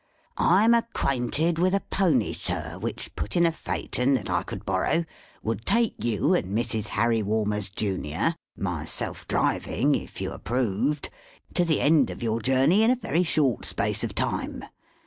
I'm 0.35 0.73
acquainted 0.73 1.59
with 1.59 1.75
a 1.75 1.83
pony, 1.91 2.33
sir, 2.33 2.79
which, 2.79 3.15
put 3.15 3.35
in 3.35 3.45
a 3.45 3.51
pheayton 3.51 4.15
that 4.15 4.31
I 4.31 4.41
could 4.41 4.65
borrow, 4.65 5.05
would 5.43 5.63
take 5.63 5.93
you 6.03 6.33
and 6.33 6.57
Mrs. 6.57 6.87
Harry 6.87 7.21
Walmers, 7.21 7.69
Junior, 7.69 8.35
(myself 8.57 9.27
driving, 9.27 9.93
if 9.93 10.19
you 10.19 10.31
approved,) 10.31 11.11
to 11.53 11.63
the 11.63 11.81
end 11.81 12.09
of 12.09 12.23
your 12.23 12.41
journey 12.41 12.81
in 12.81 12.89
a 12.89 12.95
very 12.95 13.21
short 13.21 13.63
space 13.63 14.03
of 14.03 14.15
time. 14.15 14.63